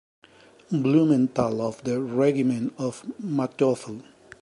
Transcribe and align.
Blumenthal 0.71 1.61
of 1.61 1.83
the 1.83 2.01
Regiment 2.01 2.73
of 2.79 3.03
Manteuffel. 3.21 4.01